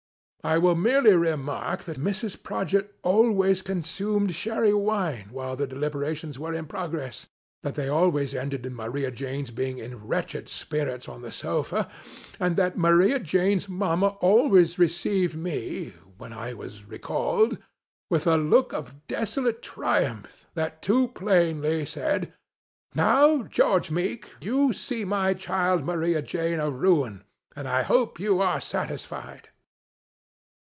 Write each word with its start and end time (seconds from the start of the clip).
I 0.43 0.57
will 0.57 0.73
merely 0.73 1.15
remark, 1.15 1.83
that 1.83 1.99
Mrs. 1.99 2.35
Prodgit 2.41 2.95
always 3.03 3.61
consumed 3.61 4.33
Sherry 4.33 4.73
Wine 4.73 5.27
while 5.29 5.55
the 5.55 5.67
deliberations 5.67 6.39
were 6.39 6.51
in 6.55 6.65
progress; 6.65 7.27
that 7.61 7.75
they 7.75 7.87
always 7.89 8.33
ended 8.33 8.65
in 8.65 8.73
Maria 8.73 9.11
Jane's 9.11 9.51
being 9.51 9.77
in 9.77 10.07
wretched 10.07 10.49
spirits 10.49 11.07
on 11.07 11.21
the 11.21 11.31
sofa; 11.31 11.87
and 12.39 12.55
that 12.57 12.75
Maria 12.75 13.19
Jane's 13.19 13.69
Mama 13.69 14.17
always 14.19 14.79
received 14.79 15.37
me, 15.37 15.93
when 16.17 16.33
I 16.33 16.53
VOL. 16.53 16.63
II. 16.63 16.69
506 16.89 17.07
HOUSEHOLD 17.07 17.39
WORDS. 17.39 17.45
[Conducted 17.45 17.61
by 17.61 17.61
was 17.61 17.61
recalled, 17.61 17.63
with 18.09 18.25
a 18.25 18.43
look 18.43 18.73
of 18.73 19.05
desolate 19.05 19.61
triumph 19.61 20.47
that 20.55 20.81
too 20.81 21.09
plainly 21.09 21.85
said," 21.85 22.33
Now, 22.95 23.43
George 23.43 23.91
Meek! 23.91 24.33
You 24.41 24.73
see 24.73 25.05
my 25.05 25.35
child, 25.35 25.85
Maria 25.85 26.23
Jane, 26.23 26.59
a 26.59 26.71
ruin, 26.71 27.25
and 27.55 27.67
I 27.67 27.83
hope 27.83 28.19
you 28.19 28.41
are 28.41 28.59
satisfied 28.59 29.49